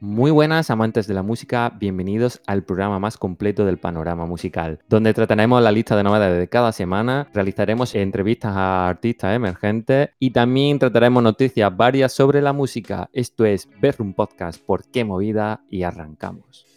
[0.00, 5.14] Muy buenas amantes de la música, bienvenidos al programa más completo del panorama musical, donde
[5.14, 10.78] trataremos la lista de novedades de cada semana, realizaremos entrevistas a artistas emergentes y también
[10.78, 13.08] trataremos noticias varias sobre la música.
[13.12, 15.62] Esto es Bedroom Podcast, ¿por qué movida?
[15.70, 16.69] Y arrancamos.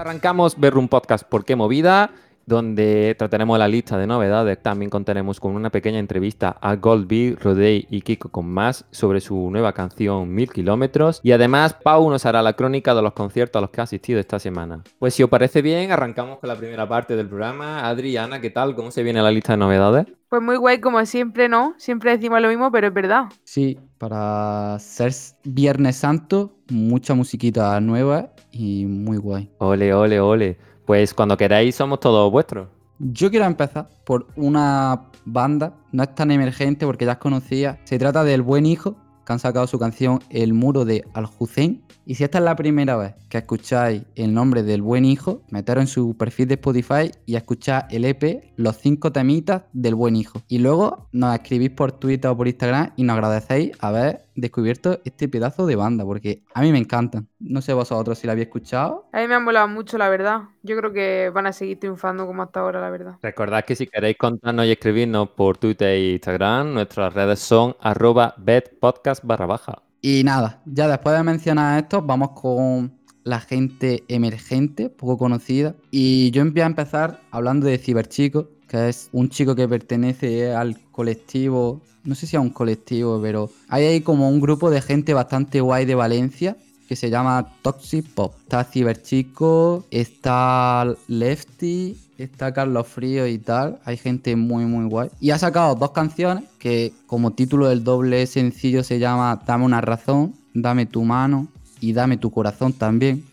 [0.00, 2.10] Arrancamos ver un podcast ¿Por qué movida?
[2.46, 4.60] donde trataremos la lista de novedades.
[4.62, 9.50] También contaremos con una pequeña entrevista a Goldby, Rodey y Kiko con más sobre su
[9.50, 11.20] nueva canción Mil Kilómetros.
[11.22, 14.18] Y además, Pau nos hará la crónica de los conciertos a los que ha asistido
[14.18, 14.82] esta semana.
[14.98, 17.86] Pues si os parece bien, arrancamos con la primera parte del programa.
[17.86, 18.74] Adriana, ¿qué tal?
[18.74, 20.06] ¿Cómo se viene la lista de novedades?
[20.30, 21.74] Pues muy guay, como siempre, ¿no?
[21.76, 23.24] Siempre decimos lo mismo, pero es verdad.
[23.42, 29.50] Sí, para ser Viernes Santo, mucha musiquita nueva y muy guay.
[29.58, 30.56] Ole, ole, ole.
[30.86, 32.68] Pues cuando queráis somos todos vuestros.
[33.00, 37.80] Yo quiero empezar por una banda, no es tan emergente porque ya os conocía.
[37.82, 38.94] Se trata del Buen Hijo,
[39.32, 41.82] han sacado su canción El Muro de Al-Hussein.
[42.06, 45.82] Y si esta es la primera vez que escucháis el nombre del Buen Hijo, meteros
[45.82, 50.42] en su perfil de Spotify y escuchar el EP Los cinco temitas del Buen Hijo.
[50.48, 55.28] Y luego nos escribís por Twitter o por Instagram y nos agradecéis haber descubierto este
[55.28, 57.28] pedazo de banda, porque a mí me encantan.
[57.38, 59.08] No sé vosotros si la habéis escuchado.
[59.12, 60.42] A mí me han molado mucho, la verdad.
[60.62, 63.16] Yo creo que van a seguir triunfando como hasta ahora, la verdad.
[63.22, 68.34] Recordad que si queréis contarnos y escribirnos por Twitter e Instagram, nuestras redes son arroba
[68.38, 69.82] bedpodcast barra baja.
[70.02, 75.74] Y nada, ya después de mencionar esto, vamos con la gente emergente, poco conocida.
[75.90, 80.78] Y yo voy a empezar hablando de Ciberchico, que es un chico que pertenece al
[80.92, 85.12] colectivo, no sé si a un colectivo, pero hay ahí como un grupo de gente
[85.12, 86.56] bastante guay de Valencia
[86.88, 88.34] que se llama Toxic Pop.
[88.42, 93.80] Está Ciberchico, está Lefty, está Carlos Frío y tal.
[93.84, 95.08] Hay gente muy, muy guay.
[95.20, 99.80] Y ha sacado dos canciones que como título del doble sencillo se llama Dame una
[99.80, 101.48] razón, Dame tu mano
[101.80, 103.24] y Dame tu corazón también.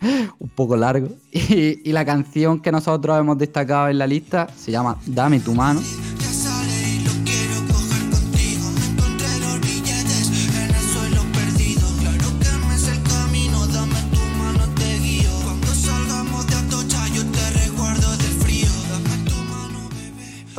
[0.38, 1.08] Un poco largo.
[1.32, 5.80] Y, la canción que nosotros hemos destacado en la lista se llama Dame tu mano.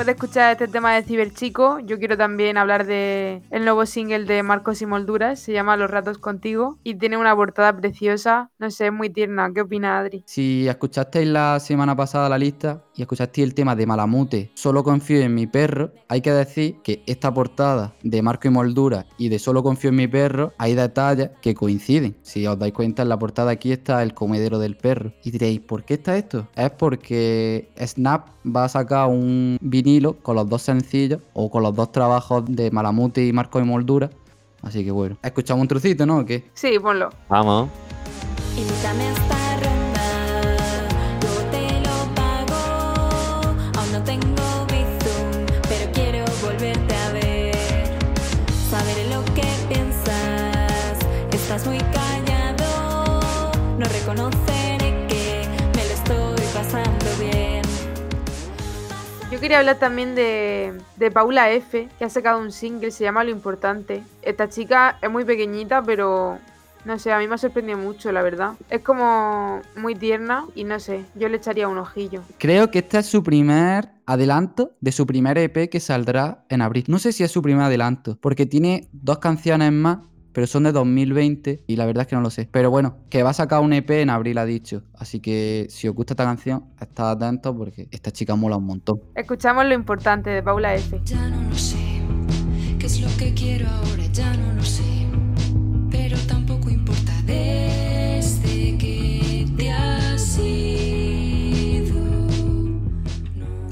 [0.08, 4.42] De escuchar este tema de Ciberchico, yo quiero también hablar de el nuevo single de
[4.42, 8.88] Marcos y Molduras, se llama Los ratos contigo y tiene una portada preciosa, no sé,
[8.88, 9.52] es muy tierna.
[9.54, 10.24] ¿Qué opina Adri?
[10.26, 15.22] Si escuchasteis la semana pasada la lista y escuchasteis el tema de Malamute, Solo confío
[15.22, 19.40] en mi perro, hay que decir que esta portada de Marco y Moldura y de
[19.40, 22.18] Solo confío en mi perro hay detalles que coinciden.
[22.24, 25.14] Si os dais cuenta en la portada aquí está el comedero del perro.
[25.24, 26.48] Y diréis, ¿por qué está esto?
[26.56, 31.76] Es porque Snap va a sacar un vinilo con los dos sencillos o con los
[31.76, 34.10] dos trabajos de Malamute y Marco y Moldura.
[34.64, 36.20] Así que bueno, escuchamos un trocito, ¿no?
[36.20, 36.46] ¿O qué?
[36.54, 37.10] Sí, ponlo.
[37.30, 37.70] Vamos.
[59.38, 63.24] Yo quería hablar también de, de Paula F, que ha sacado un single, se llama
[63.24, 64.02] Lo Importante.
[64.24, 66.40] Esta chica es muy pequeñita, pero
[66.86, 68.54] no sé, a mí me ha sorprendido mucho, la verdad.
[68.72, 72.24] Es como muy tierna y no sé, yo le echaría un ojillo.
[72.40, 76.86] Creo que este es su primer adelanto de su primer EP que saldrá en abril.
[76.88, 80.00] No sé si es su primer adelanto, porque tiene dos canciones más,
[80.38, 82.48] pero son de 2020 y la verdad es que no lo sé.
[82.52, 84.84] Pero bueno, que va a sacar un EP en abril, ha dicho.
[84.94, 89.02] Así que si os gusta esta canción, estad atentos porque esta chica mola un montón.
[89.16, 91.02] Escuchamos Lo Importante de Paula F.
[91.06, 92.04] Ya no lo sé,
[92.78, 95.07] qué es lo que quiero ahora, ya no lo sé.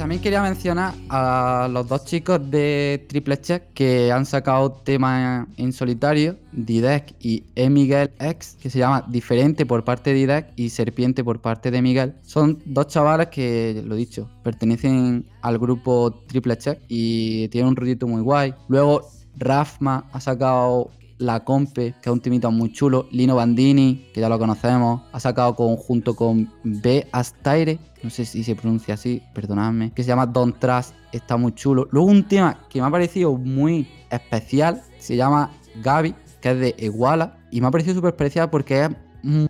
[0.06, 5.74] También quería mencionar a los dos chicos de Triple Check que han sacado temas en
[5.74, 7.72] solitario, Didek y E.
[7.72, 11.81] Miguel X, que se llama Diferente por parte de Didek y Serpiente por parte de
[11.81, 12.13] Miguel.
[12.22, 18.06] Son dos chavales que, lo dicho, pertenecen al grupo Triple Check y tienen un rollito
[18.06, 18.54] muy guay.
[18.68, 23.07] Luego Rafma ha sacado La Compe, que es un timito muy chulo.
[23.12, 27.07] Lino Bandini, que ya lo conocemos, ha sacado conjunto con B.
[27.12, 31.53] Astaire, no sé si se pronuncia así, perdonadme, que se llama Don't Trust está muy
[31.53, 31.88] chulo.
[31.91, 35.51] Luego un tema que me ha parecido muy especial, se llama
[35.83, 38.89] Gaby, que es de Iguala, y me ha parecido súper especial porque es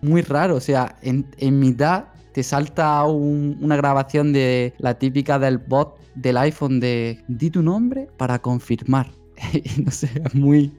[0.02, 1.26] muy raro, o sea, en,
[1.60, 7.50] mitad te salta un- una grabación de la típica del bot del iPhone de di
[7.50, 9.08] tu nombre para confirmar.
[9.54, 10.72] Y no sé, es muy,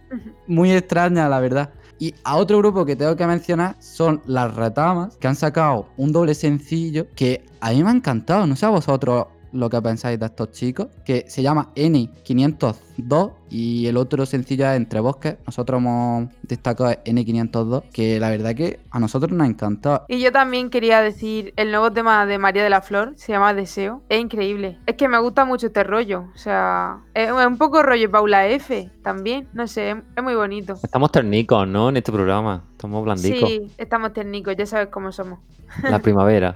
[0.47, 1.71] muy extraña la verdad.
[1.99, 6.13] Y a otro grupo que tengo que mencionar son las Retamas, que han sacado un
[6.13, 8.47] doble sencillo que a mí me ha encantado.
[8.47, 13.87] No sé a vosotros lo que pensáis de estos chicos, que se llama N502 y
[13.87, 15.37] el otro sencillo es Entre Bosques.
[15.47, 20.05] Nosotros hemos destacado N502, que la verdad que a nosotros nos ha encantado.
[20.09, 23.55] Y yo también quería decir, el nuevo tema de María de la Flor se llama
[23.55, 24.03] Deseo.
[24.09, 24.79] Es increíble.
[24.87, 26.25] Es que me gusta mucho este rollo.
[26.35, 29.49] O sea, es un poco rollo Paula F también.
[29.53, 30.75] No sé, es- muy bonito.
[30.83, 31.89] Estamos ternicos, ¿no?
[31.91, 32.65] En este programa.
[32.73, 33.49] Estamos blandicos.
[33.49, 35.39] Sí, estamos técnicos, ya sabes cómo somos.
[35.83, 36.55] La primavera.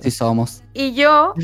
[0.00, 0.62] Sí somos.
[0.74, 1.34] Y yo,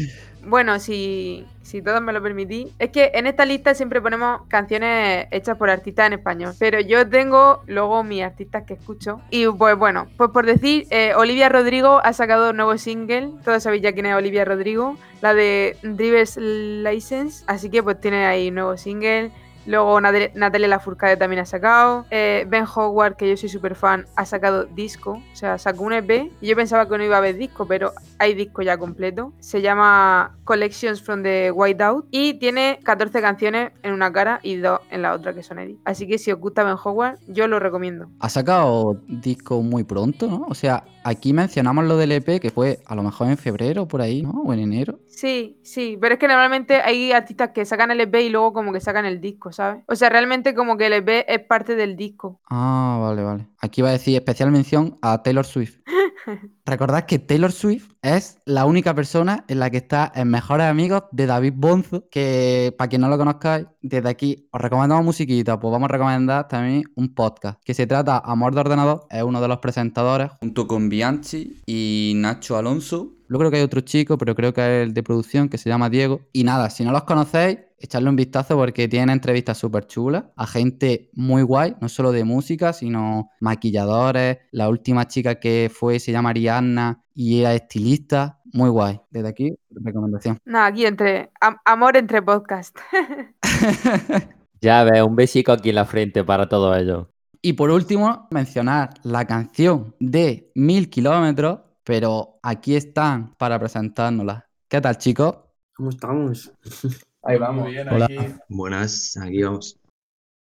[0.47, 5.27] bueno, si, si todos me lo permitís, es que en esta lista siempre ponemos canciones
[5.31, 6.55] hechas por artistas en español.
[6.59, 9.21] Pero yo tengo luego mis artistas que escucho.
[9.31, 13.33] Y pues bueno, pues por decir, eh, Olivia Rodrigo ha sacado un nuevo single.
[13.45, 14.97] Todos sabéis ya quién es Olivia Rodrigo.
[15.21, 17.45] La de Driver's License.
[17.47, 19.31] Así que pues tiene ahí un nuevo single.
[19.67, 22.07] Luego Nat- Natalia Lafourcade también ha sacado.
[22.11, 25.13] Eh, ben Howard, que yo soy súper fan, ha sacado disco.
[25.33, 26.31] O sea, sacó un EP.
[26.41, 29.33] Y yo pensaba que no iba a haber disco, pero hay disco ya completo.
[29.41, 32.07] Se llama Collections from the Whiteout.
[32.11, 35.79] Y tiene 14 canciones en una cara y dos en la otra que son edit.
[35.85, 38.09] Así que si os gusta Ben Howard, yo lo recomiendo.
[38.21, 40.47] Ha sacado disco muy pronto, ¿no?
[40.49, 44.01] O sea, aquí mencionamos lo del EP, que fue a lo mejor en febrero, por
[44.01, 44.31] ahí, ¿no?
[44.47, 44.99] O en enero.
[45.07, 48.73] Sí, sí, pero es que normalmente hay artistas que sacan el EP y luego como
[48.73, 49.85] que sacan el disco, ¿sabes?
[49.87, 52.41] O sea, realmente como que el EP es parte del disco.
[52.51, 53.49] Ah, vale, vale.
[53.61, 55.79] Aquí va a decir especial mención a Taylor Swift.
[56.67, 61.05] Recordad que Taylor Swift es la única persona en la que está en Mejores Amigos
[61.13, 65.73] de David Bonzo, que para quien no lo conozcáis, desde aquí os recomendamos musiquita, pues
[65.73, 69.49] vamos a recomendar también un podcast que se trata Amor de Ordenador, es uno de
[69.49, 73.11] los presentadores, junto con Bianchi y Nacho Alonso.
[73.29, 75.69] Yo creo que hay otro chico, pero creo que es el de producción, que se
[75.69, 76.21] llama Diego.
[76.33, 80.47] Y nada, si no los conocéis, echarle un vistazo porque tienen entrevistas súper chulas a
[80.47, 84.39] gente muy guay, no solo de música, sino maquilladores.
[84.51, 88.41] La última chica que fue se llama Ariadna y era estilista.
[88.53, 89.01] Muy guay.
[89.11, 90.39] Desde aquí, recomendación.
[90.45, 92.77] Nada, aquí entre am- amor entre podcast.
[94.61, 97.09] Ya ves, un besico aquí en la frente para todos ellos.
[97.43, 104.47] Y por último, mencionar la canción de Mil Kilómetros, pero aquí están para presentárnosla.
[104.67, 105.37] ¿Qué tal, chicos?
[105.75, 106.51] ¿Cómo estamos?
[107.25, 107.65] Ahí vamos.
[107.65, 108.05] Muy bien, Hola.
[108.05, 108.17] aquí.
[108.49, 109.81] Buenas, aquí vamos.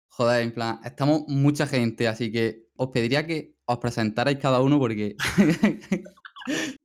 [0.09, 4.79] Joder, en plan, estamos mucha gente, así que os pediría que os presentarais cada uno
[4.79, 5.15] porque...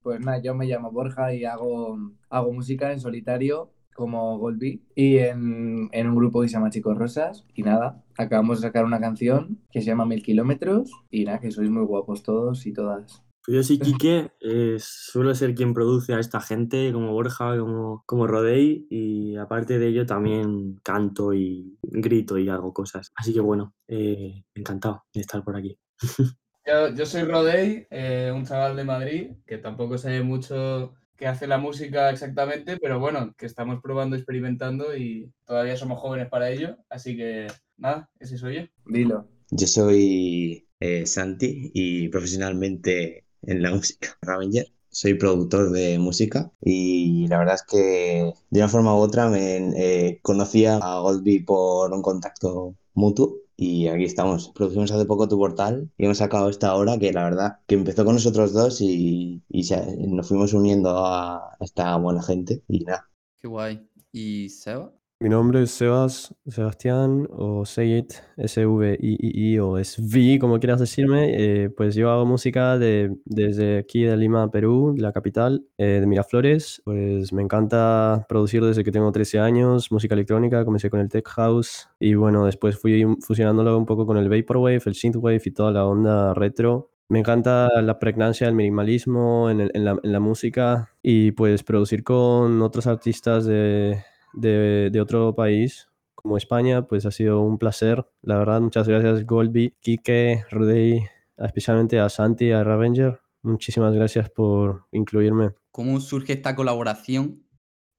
[0.03, 1.97] Pues nada, yo me llamo Borja y hago,
[2.29, 6.99] hago música en solitario como Goldby y en, en un grupo que se llama Chicos
[6.99, 7.47] Rosas.
[7.55, 11.51] Y nada, acabamos de sacar una canción que se llama Mil Kilómetros y nada, que
[11.51, 13.23] sois muy guapos todos y todas.
[13.47, 18.03] Pues yo soy Quique, eh, suelo ser quien produce a esta gente, como Borja, como,
[18.05, 23.13] como Rodey, y aparte de ello también canto y grito y hago cosas.
[23.15, 25.79] Así que bueno, eh, encantado de estar por aquí.
[26.69, 31.47] Yo, yo soy Rodey, eh, un chaval de Madrid, que tampoco sé mucho qué hace
[31.47, 36.77] la música exactamente, pero bueno, que estamos probando, experimentando y todavía somos jóvenes para ello.
[36.91, 38.63] Así que nada, ese soy yo.
[38.85, 39.29] Dilo.
[39.49, 44.67] Yo soy eh, Santi y profesionalmente en la música Ravenger.
[44.91, 49.57] Soy productor de música y la verdad es que de una forma u otra me
[49.77, 54.51] eh, conocía a Goldby por un contacto mutuo y aquí estamos.
[54.55, 58.05] Producimos hace poco tu portal y hemos sacado esta obra que la verdad que empezó
[58.07, 63.07] con nosotros dos y, y se- nos fuimos uniendo a esta buena gente y nada.
[63.41, 63.89] Qué guay.
[64.13, 64.93] ¿Y Seba?
[65.19, 71.31] Mi nombre es Sebas, Sebastián, o Say It, S-V-I-I-I, o SV, como quieras decirme.
[71.65, 76.07] Eh, pues yo hago música de, desde aquí de Lima, Perú, la capital, eh, de
[76.07, 76.83] Miraflores.
[76.85, 81.27] Pues me encanta producir desde que tengo 13 años, música electrónica, comencé con el Tech
[81.29, 85.71] House, y bueno, después fui fusionándolo un poco con el Vaporwave, el Synthwave y toda
[85.73, 86.91] la onda retro.
[87.09, 91.63] Me encanta la pregnancia del minimalismo en, el- en la, en la música y pues
[91.63, 94.03] producir con otros artistas de,
[94.35, 95.89] de, de otro país
[96.27, 98.05] como España, pues ha sido un placer.
[98.23, 101.05] La verdad, muchas gracias Goldby, Kike, Rudey,
[101.37, 103.21] especialmente a Santi, a Ravenger.
[103.43, 105.53] Muchísimas gracias por incluirme.
[105.71, 107.45] ¿Cómo surge esta colaboración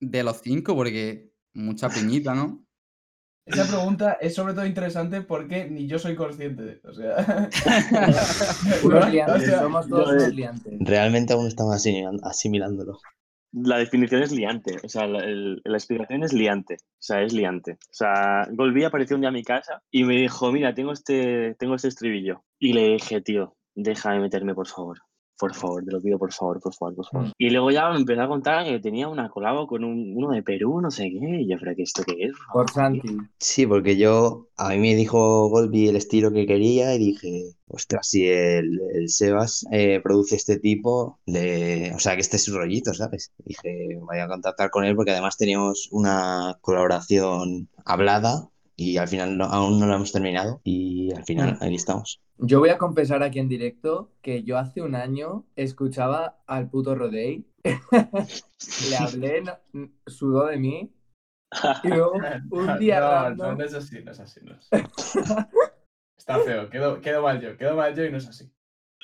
[0.01, 0.75] de los cinco?
[0.75, 2.67] Porque mucha peñita, ¿no?
[3.45, 6.81] Esa pregunta es sobre todo interesante porque ni yo soy consciente.
[6.83, 7.49] O sea,
[8.83, 10.73] Unos liantes, O sea, somos todos yo, unos liantes.
[10.81, 11.81] Realmente aún estamos
[12.23, 12.99] asimilándolo.
[13.51, 17.73] La definición es liante, o sea, la, la explicación es liante, o sea, es liante.
[17.73, 21.55] O sea, Golby apareció un día a mi casa y me dijo, mira, tengo este,
[21.55, 22.43] tengo este estribillo.
[22.59, 24.99] Y le dije, tío, déjame meterme, por favor.
[25.39, 27.27] Por favor, te lo pido, por favor, por favor, por favor.
[27.27, 27.31] Mm.
[27.37, 30.41] Y luego ya me empezó a contar que tenía una colabo con un- uno de
[30.41, 31.41] Perú, no sé qué.
[31.41, 32.31] Y yo, pero ¿qué esto qué es?
[32.51, 33.17] Por Santi.
[33.37, 38.07] Sí, porque yo, a mí me dijo Golby el estilo que quería y dije, ostras,
[38.09, 42.57] si el, el Sebas eh, produce este tipo, le- o sea, que este es su
[42.57, 43.31] rollito, ¿sabes?
[43.45, 49.37] Dije, voy a contactar con él porque además teníamos una colaboración hablada y al final
[49.37, 52.21] no- aún no la hemos terminado y al final aquí estamos.
[52.39, 56.93] Yo voy a confesar aquí en directo que yo hace un año escuchaba al puto
[56.95, 60.93] Rodey, le hablé, no- sudó de mí,
[61.83, 62.11] y luego
[62.51, 64.85] un día no, random- no, no es así, no es así, no es así.
[66.17, 68.51] Está feo, quedo, quedo mal yo, quedo mal yo y no es así.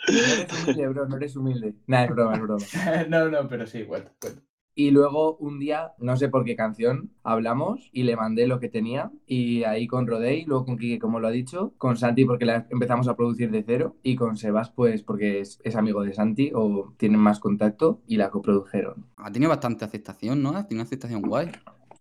[0.08, 1.76] No eres humilde, bro, no eres humilde.
[1.88, 2.66] Nada, es broma, es broma.
[3.10, 4.42] no, no, pero sí, cuenta, cuenta.
[4.76, 8.70] Y luego un día, no sé por qué canción, hablamos y le mandé lo que
[8.70, 9.12] tenía.
[9.28, 12.68] Y ahí con Rodey, luego con Kike, como lo ha dicho, con Santi porque la
[12.72, 13.96] empezamos a producir de cero.
[14.04, 18.18] Y con Sebas, pues porque es, es amigo de Santi o tienen más contacto y
[18.18, 19.06] la coprodujeron.
[19.18, 20.50] Ha tenido bastante aceptación, ¿no?
[20.50, 21.52] Ha tenido una aceptación guay.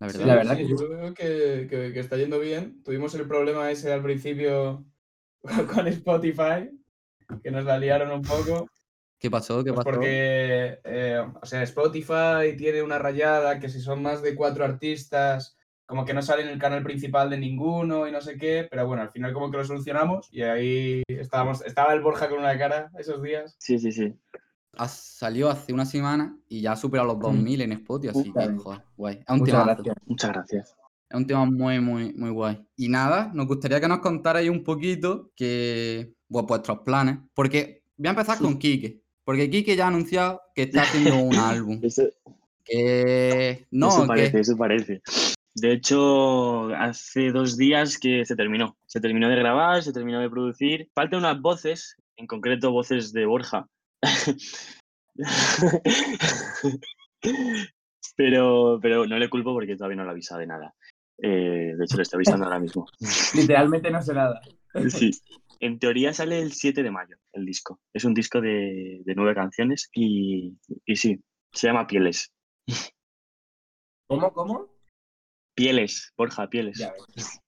[0.01, 0.23] La verdad.
[0.23, 2.83] Sí, La verdad sí, que yo veo que, que- que está yendo bien.
[2.85, 4.85] Tuvimos el problema ese al principio
[5.75, 6.71] con Spotify,
[7.43, 8.69] que nos la liaron un poco.
[9.23, 9.63] ¿Qué pasó?
[9.63, 10.01] ¿Qué Pues pasó?
[10.01, 15.57] porque, eh, o sea, Spotify tiene una rayada que si son más de cuatro artistas,
[15.87, 18.85] como que no sale en el canal principal de ninguno y no sé qué, pero
[18.85, 22.59] bueno, al final como que lo solucionamos y ahí estábamos, estaba el Borja con una
[22.59, 23.55] cara esos días.
[23.61, 24.13] Sí, sí, sí.
[24.77, 28.57] Ha salido hace una semana y ya ha superado los 2000 en Spotify, así que,
[28.57, 29.21] joder, guay.
[29.21, 29.97] Es un Muchas gracias.
[30.07, 30.77] Muchas gracias.
[31.09, 32.67] Es un tema muy, muy, muy guay.
[32.75, 37.19] Y nada, nos gustaría que nos contarais un poquito que, bueno, vuestros planes.
[37.35, 39.02] Porque voy a empezar con Quique.
[39.25, 41.81] Porque Quique ya ha anunciado que está haciendo un álbum.
[41.83, 42.05] Eso,
[42.65, 43.67] Que.
[43.71, 45.03] No, eso que- parece, eso parece.
[45.55, 48.77] De hecho, hace dos días que se terminó.
[48.87, 50.89] Se terminó de grabar, se terminó de producir.
[50.95, 53.69] Faltan unas voces, en concreto voces de Borja.
[58.17, 60.75] pero, pero no le culpo porque todavía no le ha avisado de nada.
[61.19, 62.87] Eh, de hecho, le estoy avisando ahora mismo.
[63.35, 64.41] Literalmente no sé nada.
[64.89, 65.11] Sí.
[65.61, 67.81] En teoría sale el 7 de mayo el disco.
[67.93, 72.33] Es un disco de, de nueve canciones y, y sí, se llama Pieles.
[74.09, 74.67] ¿Cómo, cómo?
[75.55, 76.79] Pieles, Borja, Pieles.
[76.79, 77.39] Ya ves.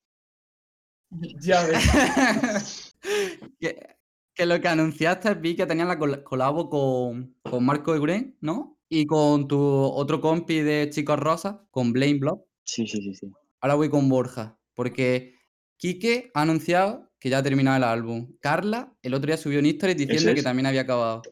[1.40, 2.92] Ya ves.
[3.60, 3.96] que,
[4.34, 8.80] que lo que anunciaste vi que tenías la col- colabo con, con Marco Euren, ¿no?
[8.88, 12.44] Y con tu otro compi de Chicos Rosas, con Blaine Block.
[12.64, 13.30] Sí, sí, sí, sí.
[13.60, 15.36] Ahora voy con Borja, porque
[15.76, 18.36] Quique ha anunciado que ya ha terminado el álbum.
[18.38, 20.34] Carla el otro día subió un history diciendo es.
[20.34, 21.22] que también había acabado.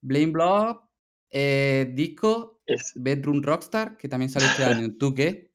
[0.00, 0.84] Blaine Block,
[1.28, 4.94] eh, disco, Es, Bedroom Rockstar, que también sale este año.
[4.96, 5.50] ¿Tú qué?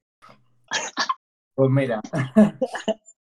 [1.55, 2.01] Pues mira,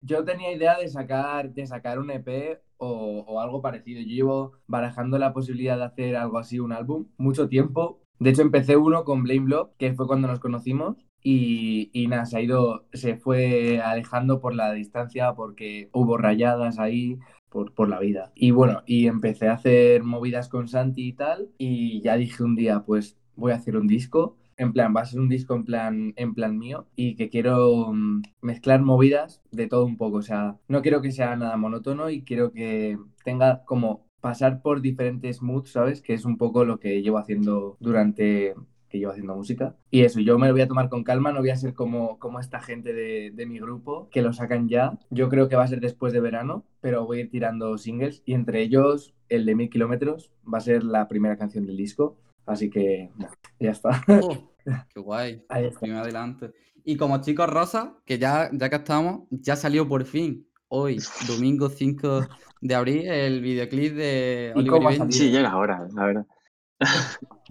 [0.00, 4.00] yo tenía idea de sacar, de sacar un EP o, o algo parecido.
[4.00, 8.00] Yo llevo barajando la posibilidad de hacer algo así, un álbum, mucho tiempo.
[8.18, 10.96] De hecho, empecé uno con Blame Block, que fue cuando nos conocimos.
[11.24, 16.78] Y, y nada, se ha ido, se fue alejando por la distancia porque hubo rayadas
[16.78, 18.30] ahí por, por la vida.
[18.34, 21.50] Y bueno, y empecé a hacer movidas con Santi y tal.
[21.58, 24.36] Y ya dije un día, pues voy a hacer un disco.
[24.56, 27.92] En plan, va a ser un disco en plan, en plan mío y que quiero
[27.92, 30.18] mm, mezclar movidas de todo un poco.
[30.18, 34.80] O sea, no quiero que sea nada monótono y quiero que tenga como pasar por
[34.80, 36.00] diferentes moods, ¿sabes?
[36.02, 38.54] Que es un poco lo que llevo haciendo durante
[38.94, 39.74] que llevo haciendo música.
[39.90, 42.16] Y eso, yo me lo voy a tomar con calma, no voy a ser como,
[42.20, 45.00] como esta gente de, de mi grupo que lo sacan ya.
[45.10, 48.22] Yo creo que va a ser después de verano, pero voy a ir tirando singles
[48.24, 52.20] y entre ellos el de mil kilómetros va a ser la primera canción del disco.
[52.46, 53.10] Así que
[53.58, 54.00] ya está.
[54.22, 54.52] Oh,
[54.94, 55.42] qué guay.
[55.48, 55.80] Ahí está.
[55.80, 56.52] Primer adelante.
[56.84, 61.68] Y como chicos rosa, que ya, ya que estamos, ya salió por fin, hoy, domingo
[61.68, 62.28] 5
[62.60, 65.18] de abril, el videoclip de ¿Y Oliver Benji.
[65.18, 66.26] sí, ya era hora, la verdad.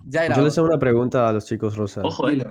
[0.05, 2.01] Ya era Yo les hago una pregunta a los chicos Rosa.
[2.03, 2.45] Ojo, eh.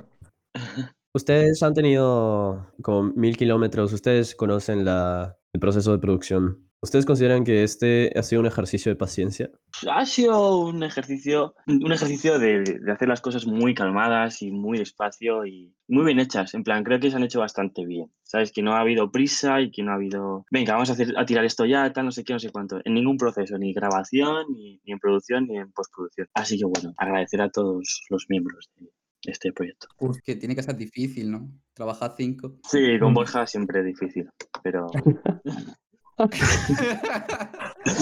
[1.15, 6.72] Ustedes han tenido como mil kilómetros, ustedes conocen la, el proceso de producción.
[6.85, 9.51] ¿Ustedes consideran que este ha sido un ejercicio de paciencia?
[9.89, 14.79] Ha sido un ejercicio, un ejercicio de, de hacer las cosas muy calmadas y muy
[14.79, 16.55] despacio y muy bien hechas.
[16.55, 18.11] En plan, creo que se han hecho bastante bien.
[18.25, 21.15] Sabes que no ha habido prisa y que no ha habido, venga, vamos a, hacer,
[21.17, 22.81] a tirar esto ya, tal, no sé qué, no sé cuánto.
[22.85, 26.27] En ningún proceso, ni grabación, ni, ni en producción, ni en postproducción.
[26.35, 28.91] Así que bueno, agradecer a todos los miembros de
[29.31, 29.87] este proyecto.
[30.25, 31.49] Que tiene que ser difícil, ¿no?
[31.75, 32.59] Trabajar cinco.
[32.69, 33.15] Sí, con Mm.
[33.15, 34.29] Borja siempre es difícil,
[34.65, 34.89] pero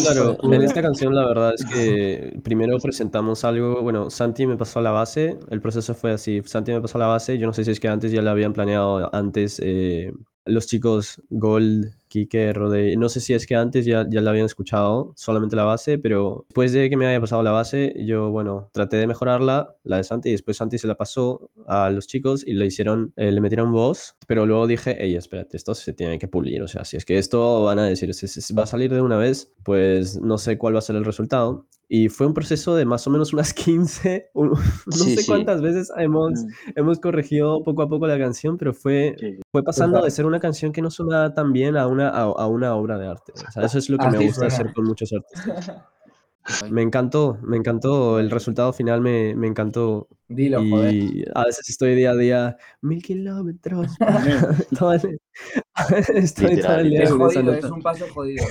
[0.02, 4.80] Claro, en esta canción la verdad es que primero presentamos algo, bueno, Santi me pasó
[4.80, 7.70] la base, el proceso fue así, Santi me pasó la base, yo no sé si
[7.70, 10.12] es que antes ya la habían planeado antes eh,
[10.44, 14.46] los chicos Gold, Kike, Rode, no sé si es que antes ya, ya la habían
[14.46, 18.68] escuchado, solamente la base, pero después de que me haya pasado la base, yo, bueno,
[18.72, 22.44] traté de mejorarla, la de Santi, y después Santi se la pasó a los chicos
[22.44, 26.18] y le hicieron, eh, le metieron voz, pero luego dije, ey, espérate, esto se tiene
[26.18, 28.66] que pulir, o sea, si es que esto van a decir, si, si va a
[28.66, 31.66] salir de una vez, pues no sé cuál va a ser el resultado.
[31.92, 34.56] Y fue un proceso de más o menos unas 15, un- no
[34.92, 35.26] Sí, sé sí.
[35.26, 36.48] cuántas veces hemos, Mm.
[36.76, 39.40] hemos corregido poco a poco la canción, pero fue, Sí.
[39.50, 42.46] fue pasando de ser una canción que no sonaba tan bien a una, a, a
[42.46, 43.32] una obra de arte.
[43.34, 45.72] O sea, eso es lo que me Así gusta hacer con muchos artistas.
[46.70, 50.08] Me encantó, me encantó, el resultado final me, me encantó.
[50.26, 50.94] Dilo, joder.
[50.94, 53.92] Y a veces estoy día a día, mil kilómetros.
[54.78, 55.20] todo el-
[56.14, 58.44] estoy todo Literal, el día Es jodido, un paso jodido.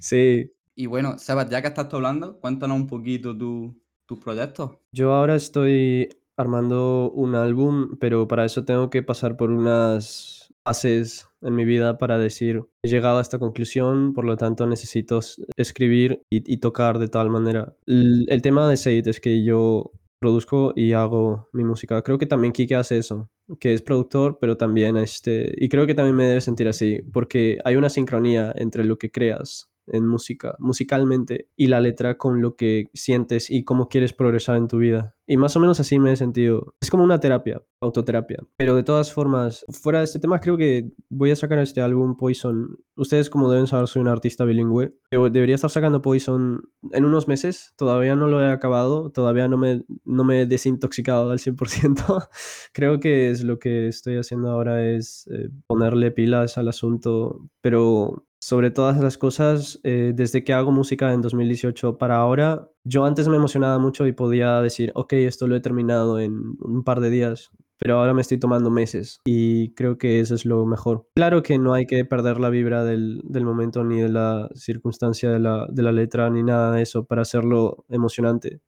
[0.00, 4.78] Sí, Y bueno, Sebas, ya que estás tú hablando, cuéntanos un poquito tu- tus proyectos.
[4.92, 6.08] Yo ahora estoy
[6.38, 11.98] armando un álbum, pero para eso tengo que pasar por unas fases en mi vida
[11.98, 15.20] para decir, he llegado a esta conclusión, por lo tanto necesito
[15.58, 17.74] escribir y, y tocar de tal manera.
[17.84, 22.00] L- El, tema de Seid es que yo produzco y hago mi música.
[22.02, 25.94] Creo que también Kike hace eso, que es productor, pero también este, y creo que
[25.94, 30.56] también me debe sentir así, porque hay una sincronía entre lo que creas en música,
[30.58, 35.14] musicalmente, y la letra con lo que sientes y cómo quieres progresar en tu vida.
[35.30, 36.74] Y más o menos así me he sentido.
[36.80, 38.38] Es como una terapia, autoterapia.
[38.56, 42.16] Pero de todas formas, fuera de este tema, creo que voy a sacar este álbum
[42.16, 42.76] Poison.
[42.96, 44.92] Ustedes, como deben saber, soy un artista bilingüe.
[45.08, 47.72] Pero debería estar sacando Poison en unos meses.
[47.76, 49.10] Todavía no lo he acabado.
[49.10, 52.28] Todavía no me, no me he desintoxicado al 100%.
[52.72, 57.48] creo que es lo que estoy haciendo ahora es eh, ponerle pilas al asunto.
[57.60, 63.04] Pero sobre todas las cosas, eh, desde que hago música en 2018 para ahora, yo
[63.04, 67.00] antes me emocionaba mucho y podía decir, ok, esto lo he terminado en un par
[67.00, 71.06] de días, pero ahora me estoy tomando meses y creo que eso es lo mejor.
[71.14, 75.30] Claro que no hay que perder la vibra del, del momento ni de la circunstancia
[75.30, 78.60] de la, de la letra ni nada de eso para hacerlo emocionante.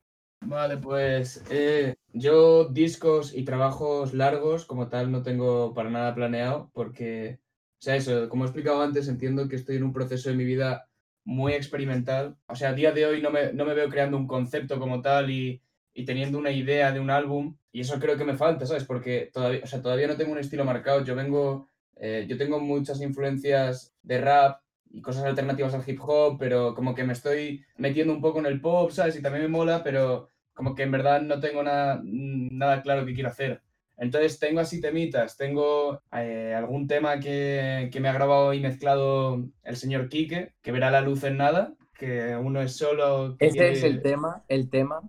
[0.44, 6.70] Vale, pues eh, yo discos y trabajos largos como tal no tengo para nada planeado
[6.72, 7.38] porque,
[7.82, 10.88] sea, eso, como he explicado antes, entiendo que estoy en un proceso de mi vida
[11.24, 12.36] muy experimental.
[12.46, 15.02] O sea, a día de hoy no me, no me veo creando un concepto como
[15.02, 15.62] tal y,
[15.94, 18.84] y teniendo una idea de un álbum y eso creo que me falta, ¿sabes?
[18.84, 21.04] Porque todavía, o sea, todavía no tengo un estilo marcado.
[21.04, 26.36] Yo vengo, eh, yo tengo muchas influencias de rap y cosas alternativas al hip hop,
[26.38, 29.16] pero como que me estoy metiendo un poco en el pop, ¿sabes?
[29.16, 33.14] Y también me mola, pero como que en verdad no tengo nada, nada claro que
[33.14, 33.62] quiero hacer.
[33.96, 39.44] Entonces tengo así temitas, tengo eh, algún tema que, que me ha grabado y mezclado
[39.62, 43.36] el señor Quique, que verá la luz en nada, que uno es solo...
[43.38, 45.00] Ese es el tema, el tema.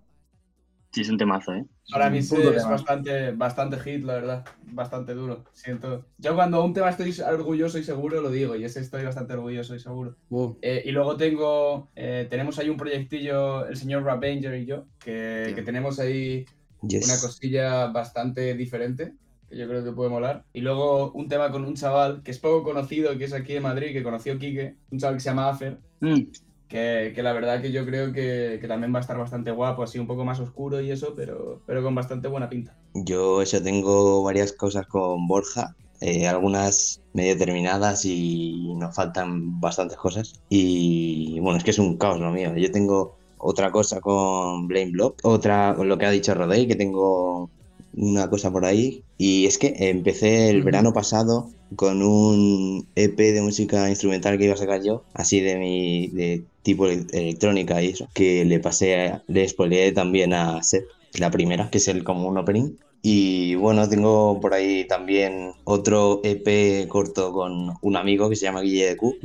[0.91, 1.65] Sí, es un temazo, ¿eh?
[1.91, 4.45] Para mí sí es bastante, bastante hit, la verdad.
[4.67, 5.43] Bastante duro.
[5.51, 6.05] Siento.
[6.19, 9.75] Yo cuando un tema estoy orgulloso y seguro lo digo, y ese estoy bastante orgulloso
[9.75, 10.15] y seguro.
[10.29, 10.59] Wow.
[10.61, 15.51] Eh, y luego tengo, eh, tenemos ahí un proyectillo, el señor Rapanger y yo, que,
[15.55, 16.45] que tenemos ahí
[16.87, 17.05] Yes.
[17.05, 19.13] una cosilla bastante diferente,
[19.49, 20.43] que yo creo que puede molar.
[20.53, 23.61] Y luego un tema con un chaval que es poco conocido, que es aquí de
[23.61, 26.23] Madrid, que conoció Quique, un chaval que se llama Afer, Mm,
[26.67, 29.83] que, que la verdad que yo creo que, que también va a estar bastante guapo,
[29.83, 32.75] así un poco más oscuro y eso, pero, pero con bastante buena pinta.
[32.93, 39.97] Yo eso tengo varias cosas con Borja, eh, algunas medio terminadas y nos faltan bastantes
[39.97, 40.33] cosas.
[40.49, 42.55] Y bueno, es que es un caos lo mío.
[42.57, 46.75] Yo tengo otra cosa con Blame Block, otra con lo que ha dicho Rodey, que
[46.75, 47.49] tengo
[47.95, 49.03] una cosa por ahí.
[49.17, 54.53] Y es que empecé el verano pasado con un EP de música instrumental que iba
[54.53, 59.21] a sacar yo, así de mi de tipo ele- electrónica y eso, que le pasé,
[59.27, 60.85] le spoileé también a Seth,
[61.19, 62.75] la primera, que es el como un opening.
[63.05, 68.61] Y bueno, tengo por ahí también otro EP corto con un amigo que se llama
[68.61, 69.17] Guille de Q,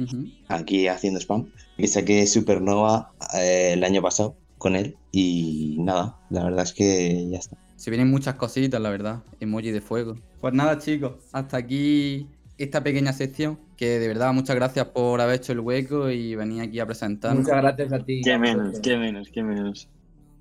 [0.49, 4.97] aquí haciendo spam, que saqué Supernova eh, el año pasado con él.
[5.13, 7.57] Y nada, la verdad es que ya está.
[7.77, 9.23] Se vienen muchas cositas, la verdad.
[9.39, 10.17] Emoji de fuego.
[10.41, 11.13] Pues nada, chicos.
[11.31, 12.27] Hasta aquí
[12.59, 13.61] esta pequeña sección.
[13.77, 17.45] Que de verdad, muchas gracias por haber hecho el hueco y venir aquí a presentarnos.
[17.45, 18.23] Muchas gracias a ti.
[18.25, 19.89] qué menos, qué menos, qué menos.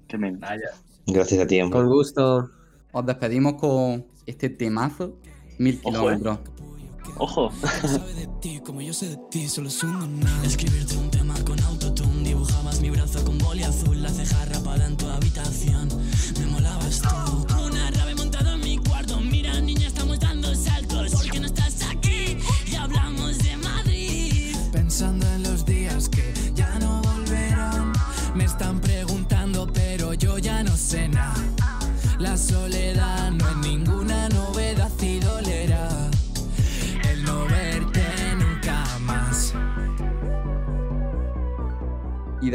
[0.08, 0.42] Qué menos.
[1.06, 1.78] Gracias a ti, hombre.
[1.78, 2.50] Con gusto.
[2.92, 5.18] Os despedimos con este temazo.
[5.58, 6.16] Mil Ojo, eh.
[6.18, 6.40] kilómetros.
[7.18, 7.52] Ojo.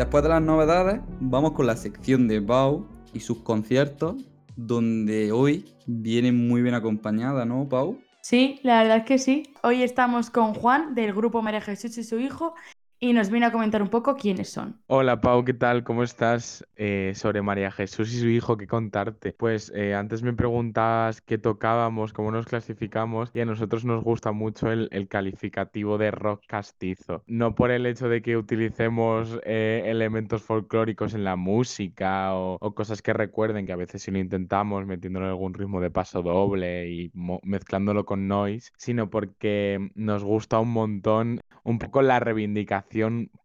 [0.02, 4.16] Después de las novedades, vamos con la sección de Pau y sus conciertos,
[4.56, 8.00] donde hoy viene muy bien acompañada, ¿no, Pau?
[8.20, 9.54] Sí, la verdad es que sí.
[9.62, 12.54] Hoy estamos con Juan del grupo María Jesús y su hijo
[13.02, 14.80] y nos viene a comentar un poco quiénes son.
[14.86, 15.82] Hola Pau, ¿qué tal?
[15.82, 16.64] ¿Cómo estás?
[16.76, 19.32] Eh, sobre María Jesús y su hijo, ¿qué contarte?
[19.32, 24.30] Pues eh, antes me preguntabas qué tocábamos, cómo nos clasificamos y a nosotros nos gusta
[24.30, 27.24] mucho el, calificativo de rock castizo.
[27.26, 32.72] No por el hecho de que utilicemos eh, elementos folclóricos en la música o, o
[32.72, 36.88] cosas que recuerden, que a veces sí lo intentamos metiéndole algún ritmo de paso doble
[36.88, 37.10] y
[37.42, 42.91] mezclándolo con noise, sino porque nos gusta un montón un poco la reivindicación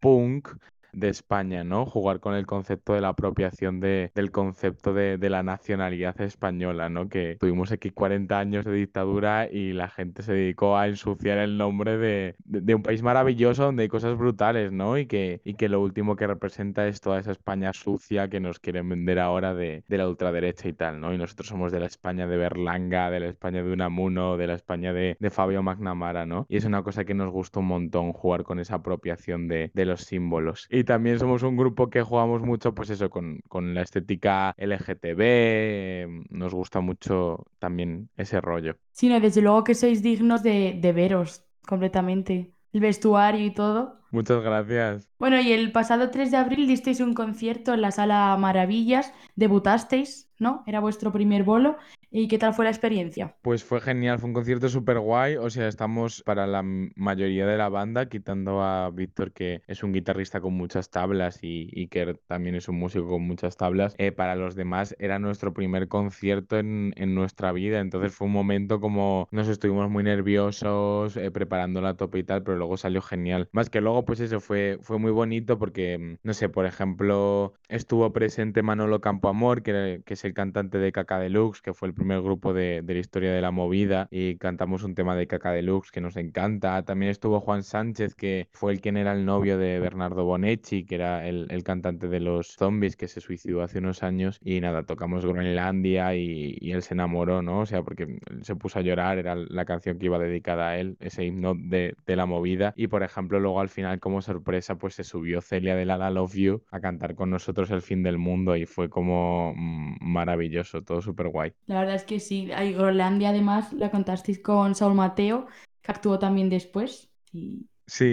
[0.00, 0.54] punk
[0.92, 1.86] de España, ¿no?
[1.86, 6.88] Jugar con el concepto de la apropiación de- del concepto de, de la nacionalidad española,
[6.88, 7.08] ¿no?
[7.08, 11.56] Que tuvimos aquí 40 años de dictadura y la gente se dedicó a ensuciar el
[11.58, 14.98] nombre de, de- un país maravilloso donde hay cosas brutales, ¿no?
[14.98, 18.58] Y que, y que lo último que representa es toda esa España sucia que nos
[18.60, 21.12] quieren vender ahora de, la ultraderecha y tal, ¿no?
[21.12, 24.54] Y nosotros somos de la España de Berlanga, de la España de Unamuno, de la
[24.54, 26.46] España de, Fabio McNamara, ¿no?
[26.48, 30.02] Y es una cosa que nos gusta un montón jugar con esa apropiación de, los
[30.02, 30.66] símbolos.
[30.88, 36.06] También somos un grupo que jugamos mucho, pues eso, con, con la estética LGTB, eh,
[36.30, 38.76] nos gusta mucho también ese rollo.
[38.92, 42.54] Sí, no, desde luego que sois dignos de, de veros completamente.
[42.72, 44.00] El vestuario y todo.
[44.10, 45.08] Muchas gracias.
[45.18, 50.28] Bueno, y el pasado 3 de abril disteis un concierto en la Sala Maravillas, debutasteis,
[50.38, 50.62] ¿no?
[50.66, 51.76] Era vuestro primer bolo.
[52.10, 53.36] ¿Y qué tal fue la experiencia?
[53.42, 57.58] Pues fue genial, fue un concierto súper guay, o sea, estamos para la mayoría de
[57.58, 62.54] la banda, quitando a Víctor, que es un guitarrista con muchas tablas y, que también
[62.54, 66.94] es un músico con muchas tablas, eh, para los demás era nuestro primer concierto en,
[66.96, 71.96] en nuestra vida, entonces fue un momento como nos estuvimos muy nerviosos, eh, preparando a
[71.96, 73.48] tope y tal, pero luego salió genial.
[73.52, 77.54] Más que luego, pues eso fue, fue muy bonito porque, mm, no sé, por ejemplo,
[77.68, 81.94] estuvo presente Manolo Campoamor, que, que es el cantante de Caca Deluxe, que fue el
[81.94, 85.52] primer grupo de, de la historia de la movida, y cantamos un tema de Caca
[85.52, 86.84] Deluxe que nos encanta.
[86.84, 90.94] También estuvo Juan Sánchez, que fue el quien era el novio de Bernardo Bonetti, que
[90.96, 94.38] era el, el cantante de los zombies que se suicidó hace unos años.
[94.42, 97.60] Y nada, tocamos Groenlandia y, y él se enamoró, ¿no?
[97.60, 100.78] O sea, porque él se puso a llorar, era la canción que iba dedicada a
[100.78, 102.72] él, ese himno de, de la movida.
[102.76, 106.10] Y por ejemplo, luego al final, como sorpresa, pues se subió Celia de La La
[106.10, 110.82] Love You a cantar con nosotros El fin del mundo y fue como mm, maravilloso,
[110.82, 111.54] todo súper guay.
[111.66, 112.52] La verdad es que sí.
[112.52, 115.46] Hay Groenlandia, además, la contasteis con Saúl Mateo,
[115.80, 117.10] que actuó también después.
[117.32, 117.66] Y,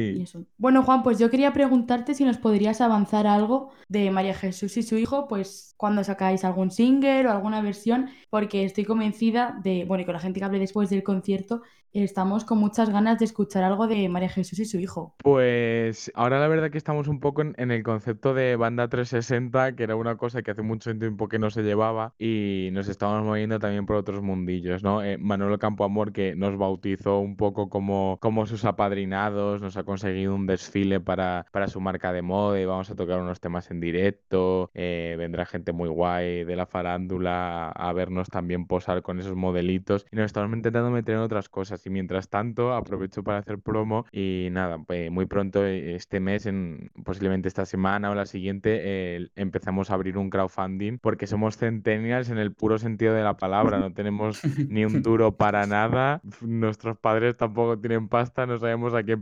[0.08, 0.22] y Sí.
[0.22, 0.46] eso.
[0.58, 4.84] Bueno, Juan, pues yo quería preguntarte si nos podrías avanzar algo de María Jesús y
[4.84, 10.04] su hijo, pues cuando sacáis algún single o alguna versión, porque estoy convencida de, bueno,
[10.04, 11.62] y con la gente que hable después del concierto,
[11.92, 15.16] estamos con muchas ganas de escuchar algo de María Jesús y su hijo.
[15.24, 19.76] Pues ahora la verdad que estamos un poco en, en el concepto de banda 360,
[19.76, 23.24] que era una cosa que hace mucho tiempo que no se llevaba y nos estamos
[23.24, 25.04] moviendo también por otros mundillos, ¿no?
[25.04, 30.34] Eh, Manuel Campoamor, que nos bautizó un poco como, como sus apadrinados, nos ha conseguido
[30.34, 33.80] un desfile para, para su marca de moda y vamos a tocar unos temas en
[33.80, 39.36] directo, eh, vendrá gente muy guay de la farándula a, vernos también posar con esos
[39.36, 40.06] modelitos.
[40.12, 41.86] Y nos estamos intentando meter en otras cosas.
[41.86, 46.46] Y mientras tanto aprovecho para hacer promo y nada, pues muy pronto eh, este mes,
[46.46, 51.58] en, posiblemente esta semana o la siguiente, eh, empezamos a abrir un crowdfunding porque somos
[51.58, 56.22] centennials en el puro sentido de la palabra, no tenemos ni un duro para nada,
[56.42, 59.22] nuestros padres tampoco tienen pasta, no sabemos a quién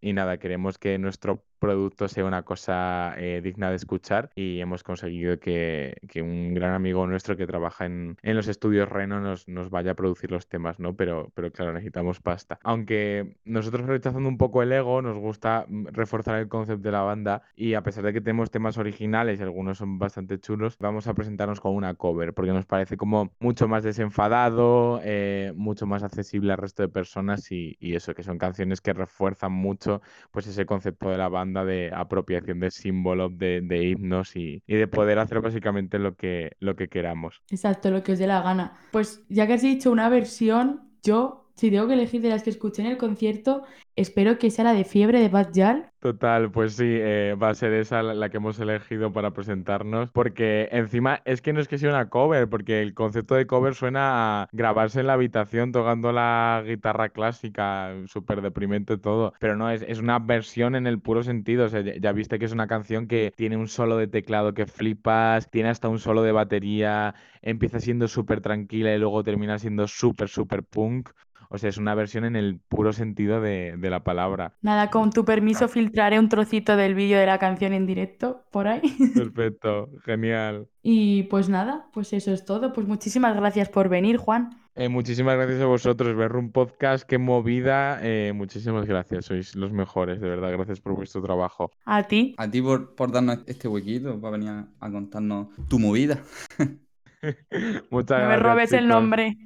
[0.00, 4.82] y nada, queremos que nuestro producto sea una cosa eh, digna de escuchar y hemos
[4.82, 9.48] conseguido que, que un gran amigo nuestro que trabaja en, en los estudios Reno nos,
[9.48, 10.94] nos vaya a producir los temas, ¿no?
[10.94, 12.58] Pero, pero claro, necesitamos pasta.
[12.62, 17.00] Aunque nosotros rechazando un poco el ego, nos gusta mm, reforzar el concepto de la
[17.00, 21.06] banda y a pesar de que tenemos temas originales y algunos son bastante chulos, vamos
[21.06, 26.02] a presentarnos con una cover porque nos parece como mucho más desenfadado, eh, mucho más
[26.02, 30.00] accesible al resto de personas y, y eso, que son canciones que refuerzan mucho
[30.30, 34.74] pues ese concepto de la banda de apropiación de símbolos, de, de himnos y, y
[34.76, 37.42] de poder hacer básicamente lo que, lo que queramos.
[37.50, 38.72] Exacto, lo que os dé la gana.
[38.90, 42.50] Pues ya que has dicho una versión, yo, si tengo que elegir de las que
[42.50, 43.62] escuché en el concierto,
[43.96, 45.90] espero que sea la de Fiebre de Bad Yal.
[46.00, 50.68] Total, pues sí, eh, va a ser esa la, que hemos elegido para presentarnos, porque
[50.70, 54.42] encima es que no es que sea una cover, porque el concepto de cover suena
[54.42, 59.80] a grabarse en la habitación tocando la guitarra clásica, súper deprimente todo, pero no, es,
[59.88, 63.06] es una versión en el puro sentido, o sea, ya viste que es una canción
[63.06, 67.80] que tiene un solo de teclado que flipas, tiene hasta un solo de batería, empieza
[67.80, 71.10] siendo súper tranquila y luego termina siendo súper, súper punk.
[71.54, 74.54] O sea, es una versión en el puro sentido de, de la palabra.
[74.60, 78.66] Nada, con tu permiso filtraré un trocito del vídeo de la canción en directo por
[78.66, 78.82] ahí.
[79.14, 80.66] Perfecto, genial.
[80.82, 82.72] Y pues nada, pues eso es todo.
[82.72, 84.50] Pues muchísimas gracias por venir, Juan.
[84.74, 88.00] Eh, muchísimas gracias a vosotros, ver un podcast, qué movida.
[88.02, 90.50] eh, muchísimas gracias, sois los mejores, de verdad.
[90.50, 91.70] Gracias por vuestro trabajo.
[91.84, 92.34] A ti.
[92.36, 96.18] A ti por, por darnos este huequito para venir a, a contarnos tu movida.
[97.90, 99.36] Muchas No me gracias, robes el nombre.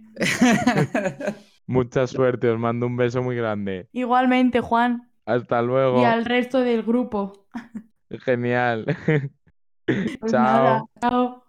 [1.68, 3.88] Mucha suerte, os mando un beso muy grande.
[3.92, 5.10] Igualmente, Juan.
[5.26, 6.00] Hasta luego.
[6.00, 7.46] Y al resto del grupo.
[8.10, 8.86] Genial.
[10.20, 10.42] Pues Chao.
[10.42, 11.44] nada, chao.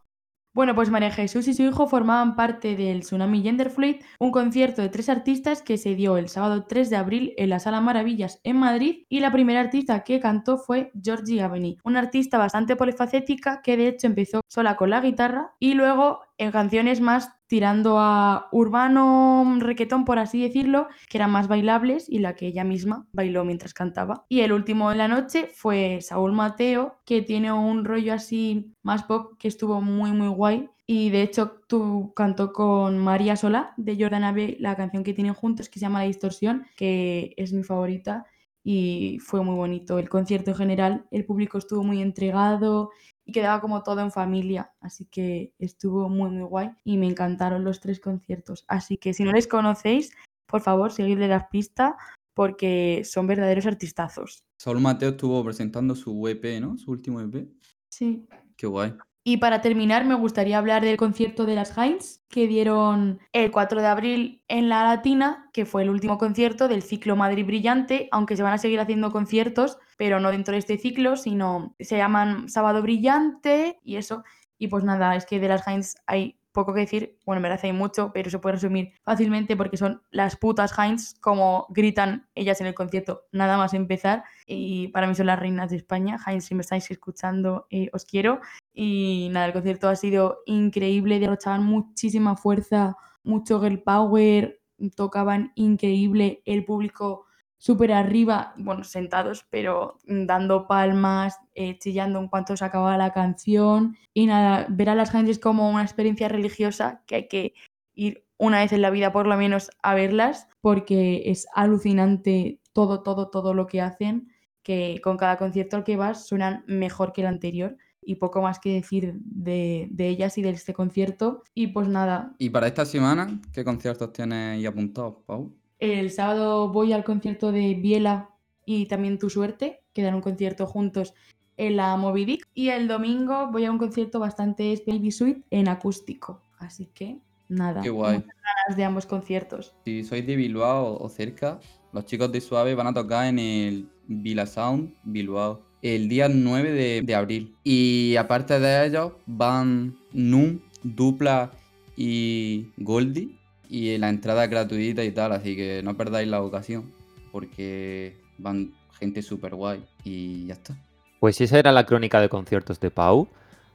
[0.54, 4.82] Bueno, pues María Jesús y su hijo formaban parte del Tsunami Gender Fluid, un concierto
[4.82, 8.42] de tres artistas que se dio el sábado 3 de abril en la Sala Maravillas
[8.44, 13.62] en Madrid y la primera artista que cantó fue Georgie Aveni, una artista bastante polifacética
[13.62, 18.48] que de hecho empezó sola con la guitarra y luego en canciones más tirando a
[18.52, 23.44] urbano, requetón por así decirlo, que eran más bailables y la que ella misma bailó
[23.44, 24.26] mientras cantaba.
[24.30, 29.04] Y el último de la noche fue Saúl Mateo, que tiene un rollo así más
[29.04, 30.70] pop que estuvo muy muy guay.
[30.88, 35.34] Y de hecho tú cantó con María Sola de Jordan B la canción que tienen
[35.34, 38.26] juntos que se llama La Distorsión, que es mi favorita
[38.64, 41.08] y fue muy bonito el concierto en general.
[41.12, 42.92] El público estuvo muy entregado
[43.26, 47.64] y quedaba como todo en familia, así que estuvo muy muy guay y me encantaron
[47.64, 48.66] los tres conciertos.
[48.68, 50.12] Así que si no les conocéis,
[50.46, 51.94] por favor, seguidle las pistas
[52.34, 54.44] porque son verdaderos artistazos.
[54.58, 56.78] Saúl Mateo estuvo presentando su EP, ¿no?
[56.78, 57.50] Su último EP.
[57.90, 58.28] Sí.
[58.56, 58.94] Qué guay.
[59.24, 63.82] Y para terminar, me gustaría hablar del concierto de las Heinz que dieron el 4
[63.82, 68.38] de abril en La Latina, que fue el último concierto del ciclo Madrid Brillante, aunque
[68.38, 72.48] se van a seguir haciendo conciertos, pero no dentro de este ciclo, sino se llaman
[72.48, 74.24] Sábado Brillante y eso.
[74.58, 77.60] Y pues nada, es que de las Heinz hay poco que decir, bueno, en verdad
[77.64, 82.60] hay mucho, pero se puede resumir fácilmente porque son las putas Heinz, como gritan ellas
[82.62, 84.24] en el concierto, nada más empezar.
[84.46, 86.18] Y para mí son las reinas de España.
[86.26, 88.40] Heinz, si me estáis escuchando, eh, os quiero.
[88.74, 94.60] Y nada, el concierto ha sido increíble, derrochaban muchísima fuerza, mucho girl power,
[94.96, 97.26] tocaban increíble, el público
[97.60, 103.14] súper arriba, bueno, sentados, pero mm, dando palmas, eh, chillando en cuanto se acababa la
[103.14, 103.98] canción.
[104.14, 107.54] Y nada, ver a las Heinz es como una experiencia religiosa que hay que
[107.94, 113.04] ir una vez en la vida por lo menos a verlas, porque es alucinante todo,
[113.04, 114.30] todo, todo lo que hacen,
[114.64, 117.78] que con cada concierto al que vas suenan mejor que el anterior.
[118.02, 121.44] Y poco más que decir de, de ellas y de este concierto.
[121.54, 125.59] Y pues nada, Y para esta semana, ¿qué conciertos tienes apuntados, Pau?
[125.80, 128.30] El sábado voy al concierto de Biela
[128.66, 131.14] y también Tu Suerte, que dan un concierto juntos
[131.58, 132.48] en la Movidic.
[132.54, 136.42] Y el domingo voy a un concierto bastante Baby Sweet en acústico.
[136.60, 138.18] Así que nada, Qué guay.
[138.18, 139.74] ganas de ambos conciertos.
[139.86, 141.60] Si sois de Bilbao o cerca,
[141.94, 146.72] los chicos de Suave van a tocar en el Vila Sound Bilbao el día 9
[146.72, 147.56] de, de abril.
[147.64, 151.52] Y aparte de ellos van Nun, Dupla
[151.96, 153.39] y Goldie.
[153.70, 156.92] Y la entrada es gratuita y tal, así que no perdáis la ocasión.
[157.32, 160.76] Porque van gente súper guay y ya está.
[161.20, 163.30] Pues esa era la crónica de conciertos de Pau.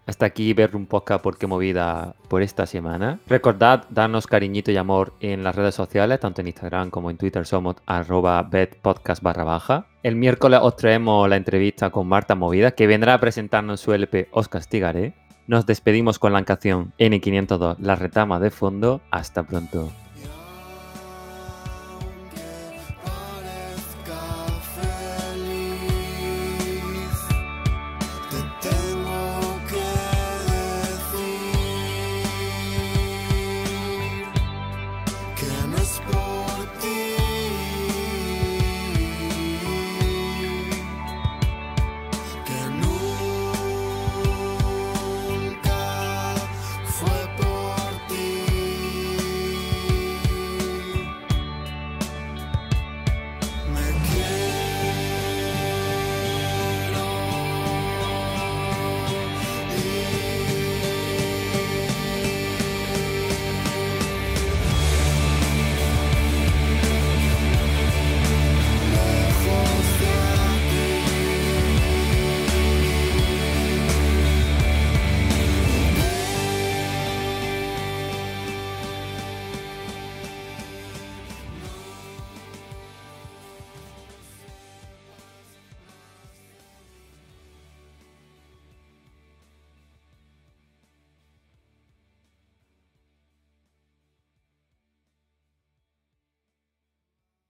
[0.06, 3.20] Hasta aquí ver un podcast por qué movida por esta semana.
[3.26, 7.46] Recordad darnos cariñito y amor en las redes sociales, tanto en Instagram como en Twitter
[7.46, 9.86] somos arroba betpodcast barra baja.
[10.02, 14.28] El miércoles os traemos la entrevista con Marta Movida, que vendrá a presentarnos su LP
[14.32, 15.14] Os Castigaré.
[15.46, 19.00] Nos despedimos con la canción N502, La Retama de Fondo.
[19.10, 19.92] Hasta pronto.